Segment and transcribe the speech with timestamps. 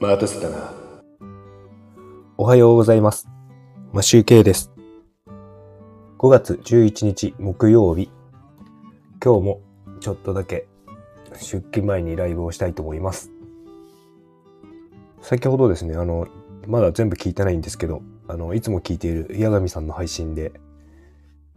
[0.00, 0.72] 待たせたな。
[2.36, 3.26] おはようございます。
[3.92, 4.70] マシューケイです。
[6.18, 8.08] 5月11日木曜日。
[9.20, 9.60] 今日も
[9.98, 10.68] ちょっとだけ
[11.32, 13.32] 出勤前にライブをしたいと思います。
[15.20, 16.28] 先ほどですね、あの、
[16.68, 20.52] まだ全部聞いてないんですけど、あの、いつも聞いている矢神さんの配信で、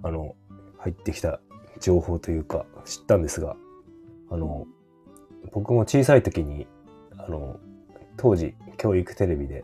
[0.02, 0.36] あの、
[0.80, 1.42] 入ってきた
[1.80, 3.56] 情報というか知ったんですが、
[4.32, 4.66] あの、
[5.52, 6.66] 僕も小さい時に、
[7.20, 7.60] あの、
[8.18, 9.64] 当時教育テレビで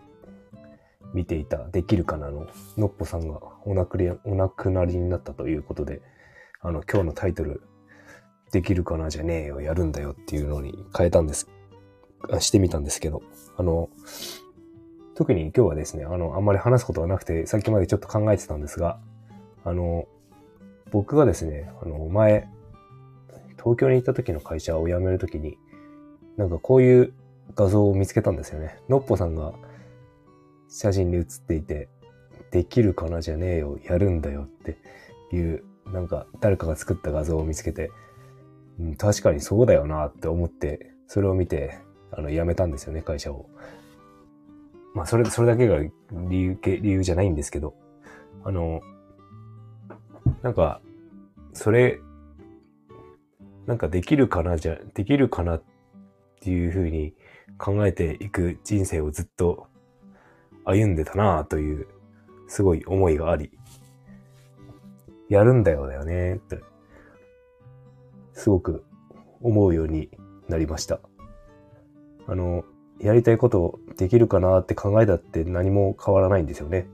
[1.14, 2.48] 見ていたできるかなの
[2.78, 6.02] のっぽさんがお亡くりお亡くなりになったということで、
[6.62, 7.62] あの、今日のタイトル、
[8.52, 11.50] できるかなじゃねえよ、やるんだよっていうのに変えたんです、
[12.40, 13.22] してみたんですけど、
[13.58, 13.90] あの、
[15.16, 19.00] 特に今日はですね、あの、あんまり話すことがなくて、さっきまでちょっと考えてたんですが、
[19.66, 20.08] あの、
[20.92, 22.48] 僕がですね、あの、前、
[23.58, 25.58] 東京に行った時の会社を辞める時に、
[26.38, 27.14] なんかこういう
[27.56, 28.80] 画像を見つけたんですよね。
[28.90, 29.53] のっぽさんが
[30.70, 31.89] 写真に写っていて、
[32.52, 34.78] できるかなじゃねえよ、やるんだよって
[35.36, 37.92] いう、なんか誰かが作った画像を見つけて、
[38.80, 41.80] うん、確かにそうだよなって思って、それを見て、
[42.12, 43.50] あの、辞めたんですよね、会社を。
[44.94, 45.92] まあ、それ、それだけが理
[46.42, 47.76] 由、理由じゃないんですけど、
[48.44, 48.82] あの、
[50.42, 50.82] なんか、
[51.54, 52.00] それ、
[53.66, 55.64] なんかできるかなじゃ、できるかなっ
[56.39, 57.14] ていうふうに
[57.58, 59.67] 考えていく人生をずっと
[60.66, 61.88] 歩んでたなという、
[62.48, 63.52] すごい思いがあり、
[65.30, 66.59] やるんだよだよねって、
[68.34, 68.84] すごく
[69.42, 70.09] 思うように
[70.48, 71.00] なりました。
[72.28, 72.66] あの、
[73.00, 76.88] やりたいことできるかなって考えたって何も変わらないんですよね。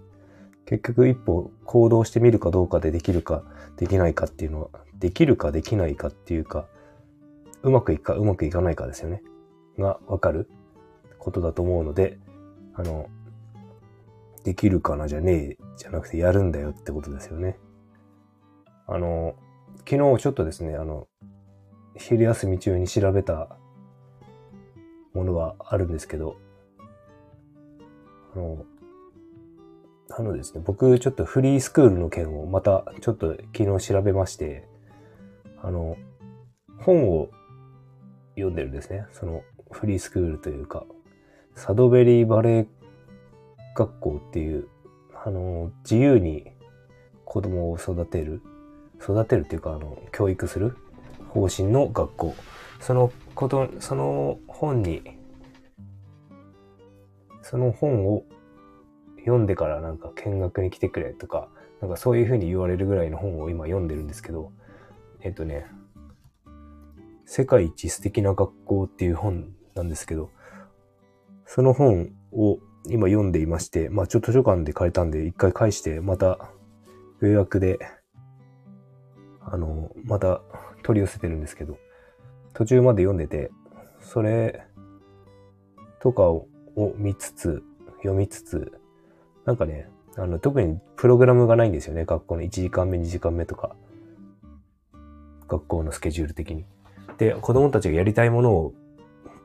[0.65, 3.43] 結局一歩行動してみるかどうかでできるか
[3.77, 6.67] できないかっていうのは、できるかできないかっていうか、
[7.63, 9.21] うまくいくかうまくいかないかですよね。
[9.77, 10.49] がわかる
[11.19, 12.17] ことだと思うので、
[12.75, 13.07] あの、
[14.43, 15.07] できるかな？
[15.07, 17.57] じゃねえじゃなくてやるんだよってことですよね。
[18.87, 19.35] あの、
[19.89, 21.07] 昨日ちょっとですね、あの、
[21.95, 23.55] 昼休み中に調べた
[25.13, 26.35] ものはあるんですけど、
[28.35, 28.65] あの、
[30.09, 34.67] あのですね、僕ちょっとフリースクールの件をまたちょっと昨日調べまして、
[35.61, 35.95] あの、
[36.79, 37.29] 本を
[38.35, 39.05] 読んでるんですね。
[39.11, 39.41] その
[39.73, 40.85] フリースクールというか、
[41.55, 42.67] サドベリーバレー
[43.75, 44.67] 学校っていう、
[45.25, 46.51] あの、自由に
[47.25, 48.41] 子供を育てる、
[49.01, 50.77] 育てるっていうか、あの、教育する
[51.29, 52.35] 方針の学校。
[52.79, 55.01] そのこと、その本に、
[57.41, 58.23] その本を
[59.19, 61.49] 読んでからなんか見学に来てくれとか、
[61.81, 64.51] なんかそういうふうに言われるぐらいの本を今読んでるんですけど、
[65.21, 65.65] えっとね、
[67.25, 70.29] 世界一素敵な学校っていう本なんですけど、
[71.45, 76.49] その本を今読んでいまして、まあちょっと図書館で借りたんで一回返して、また
[77.21, 77.79] 予約で、
[79.41, 80.41] あの、また
[80.83, 81.77] 取り寄せてるんですけど、
[82.53, 83.51] 途中まで読んでて、
[83.99, 84.65] それ
[85.99, 86.47] とかを
[86.97, 87.63] 見つつ、
[87.97, 88.73] 読みつつ、
[89.45, 92.05] なんかね、あの、特にプログラムがないんですよね。
[92.05, 93.75] 学校の1時間目、2時間目とか。
[95.47, 96.65] 学校のスケジュール的に。
[97.17, 98.73] で、子供たちがやりたいものを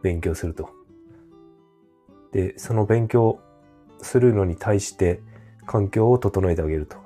[0.02, 0.70] 勉強すると。
[2.32, 3.40] で、その勉強
[4.00, 5.20] するのに対して
[5.66, 6.96] 環境を整えてあげると。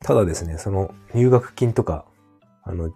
[0.00, 2.04] ただですね、その入学金とか、
[2.62, 2.92] あの、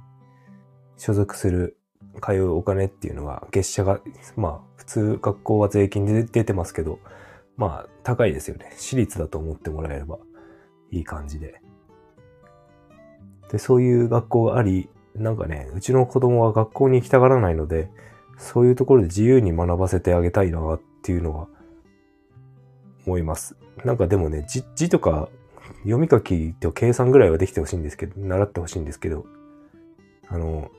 [0.96, 1.76] 所属する
[2.20, 4.00] 通うお金っていうのは月謝が、
[4.36, 6.98] まあ普通学校は税金で出てますけど、
[7.56, 8.72] まあ高いですよね。
[8.76, 10.18] 私立だと思ってもらえれば
[10.90, 11.60] いい感じで。
[13.50, 17.90] で、そういう学校があり、なんかね、うちの子供は学校に行きたがらないので、
[18.40, 21.46] そういうところで自由に学ばせてあげたいなっていうのは
[23.06, 23.54] 思います。
[23.84, 25.28] なんかでもね、字字とか
[25.82, 29.26] 読み書きと計算ぐらいはできてほしいんですけど、習ってほしいんですけど、
[30.28, 30.70] あの、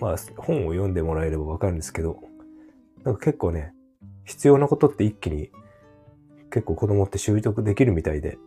[0.00, 2.18] まあ本を読んでもらえればわかるんですけど、
[3.04, 3.74] なんか結構ね、
[4.24, 5.50] 必要なことって一気に
[6.50, 8.38] 結構子供って習得できるみたいで、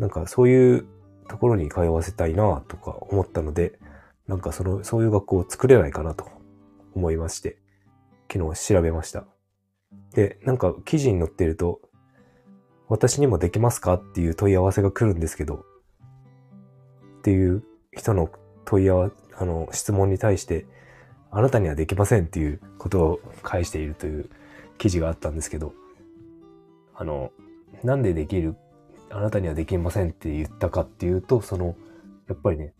[0.00, 0.86] なんかそういう
[1.28, 3.78] ところに通わせたいなとか思ったので、
[4.26, 6.26] なんかその、そういう学校を作れないかなと
[6.94, 7.58] 思いまして、
[8.32, 9.24] 昨日調べました。
[10.14, 11.80] で、なんか記事に載ってると、
[12.88, 13.94] 私にもできますか？
[13.94, 15.64] っていう問い合わせが来るんですけど、
[17.18, 18.30] っていう人の
[18.64, 20.66] 問い合わせ、あの、質問に対して、
[21.30, 24.30] あなたにはできませんっていうことを返しているという
[24.78, 25.74] 記事があったんですけど、
[26.94, 27.32] あの、
[27.82, 28.56] なんでできる、
[29.10, 31.76] あなたにはできませんって言ったかっていうと、その、
[32.28, 32.72] やっぱりね、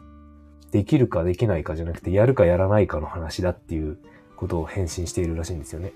[0.76, 3.96] できるかできないかじゃなくて、やるかやらないかの話だっていう
[4.36, 5.94] ことを返信しているらしいんですよね。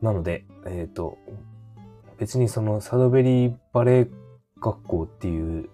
[0.00, 1.18] なので、えっ、ー、と、
[2.16, 4.10] 別にそのサドベリーバレエ
[4.58, 5.68] 学校っていう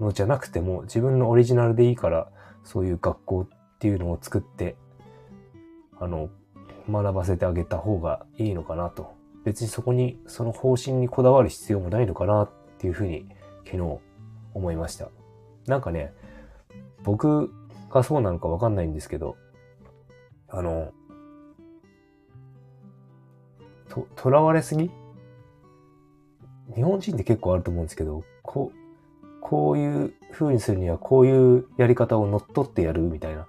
[0.00, 2.30] のじゃなくても、自分のオリジナルでいいから、
[2.64, 4.76] そういう学校っていうのを作って、
[6.00, 6.30] あの、
[6.90, 9.12] 学ばせてあげた方がいいのかなと。
[9.44, 13.28] 別にそこに、その方針にこだわる必要もないのかなっていうふうに
[13.66, 14.05] 昨日
[14.56, 15.10] 思いました。
[15.66, 16.14] なんかね、
[17.04, 17.52] 僕
[17.90, 19.36] がそうなのかわかんないんですけど、
[20.48, 20.92] あの、
[23.88, 24.90] と、囚われすぎ？
[26.74, 33.46] 日本人って結構あると思うんですけど、こう、こういう風にするにはこういうやり方を乗っ取ってやるみたいな、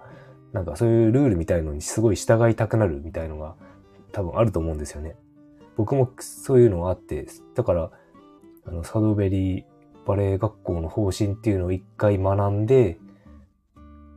[0.52, 3.56] なんかそういうルールみたいのにすごい従いたくなるみたいのが
[4.12, 5.16] 多分あると思うんですよね。
[5.76, 7.90] 僕もそういうのがあって、だから、
[8.66, 9.64] あの、サドベリー
[10.08, 12.98] バレエ学校の方針っていうのを一回学んで、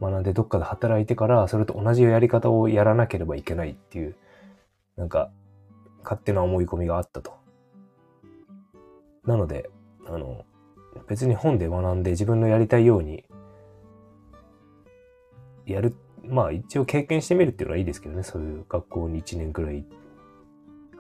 [0.02, 4.16] 学んでどっかで働いてから、それと同じやり方をやらなければいけないっていう、
[4.96, 5.30] なんか、
[6.02, 7.34] 勝手な思い込みがあったと。
[9.26, 9.70] なので、
[10.08, 10.46] あの、
[11.10, 13.26] 別に本で学んで自分のやりたいように、
[15.66, 15.94] やる、
[16.24, 19.86] まあ一応経験してみるっていうのはいいですけどね、そういう学校に1年くらい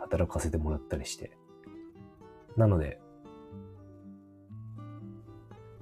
[0.02, 1.32] 働かせてもらったりして。
[2.58, 3.00] なので、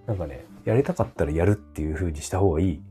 [0.10, 2.82] なんかね、やりたかったらやるっていう風にした方がいい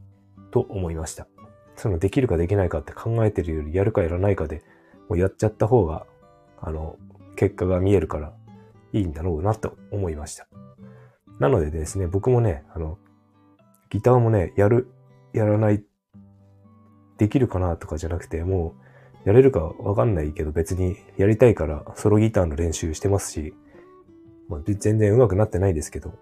[0.52, 1.26] と思いました。
[1.74, 4.62] そのできるかできないかって考えてるよりやるかやらないかで
[5.08, 6.06] もうやっちゃった方が、
[6.60, 6.96] あの、
[7.34, 8.32] 結果が見えるから
[8.92, 10.46] いいんだろうなと思いました。
[11.40, 12.98] なのでですね、僕もね、あの、
[13.90, 14.88] ギターもね、やる、
[15.32, 15.82] やらない、
[17.16, 18.76] できるかなとかじゃなくて、も
[19.24, 23.54] う、やれるかわかんないけど別にやりたいからソロギターの練習してますし、
[24.48, 26.14] まあ、全然上手くなってないですけど、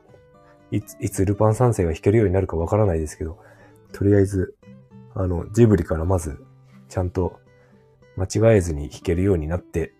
[0.71, 3.39] いつ、いつルパン三世が弾けるようになるかわからないですけど、
[3.93, 4.57] とりあえず、
[5.15, 6.45] あの、ジブリからまず、
[6.89, 7.41] ちゃんと
[8.17, 9.95] 間違えずに弾けるようになって、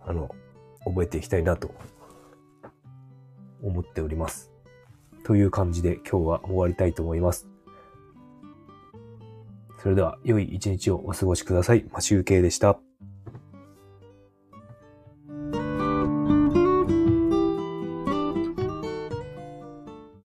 [0.00, 0.30] あの、
[0.84, 1.74] 覚えていきたいなと
[3.62, 4.50] 思っております。
[5.24, 7.48] という感じで今日は終わりたいと思います。
[9.78, 11.84] それでは良い一日をお過ごしください。
[11.92, 12.87] マシュウケイでした。